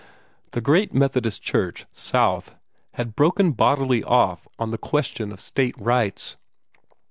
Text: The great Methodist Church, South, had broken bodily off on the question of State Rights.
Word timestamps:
The 0.53 0.61
great 0.61 0.95
Methodist 0.95 1.43
Church, 1.43 1.85
South, 1.93 2.55
had 2.93 3.15
broken 3.15 3.51
bodily 3.51 4.03
off 4.03 4.47
on 4.57 4.71
the 4.71 4.79
question 4.79 5.31
of 5.31 5.39
State 5.39 5.75
Rights. 5.79 6.37